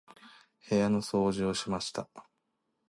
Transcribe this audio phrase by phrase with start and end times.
[0.67, 2.09] 部屋の掃除をしました。